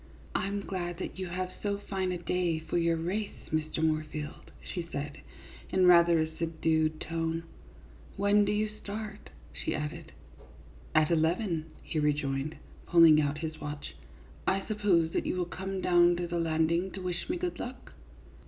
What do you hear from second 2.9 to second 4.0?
race, Mr.